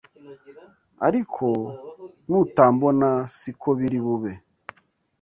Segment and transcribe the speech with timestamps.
[1.07, 1.45] ariko
[2.29, 4.33] nutambona, si ko biri bube